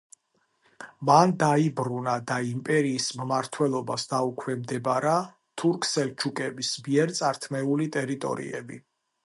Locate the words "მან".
1.09-1.33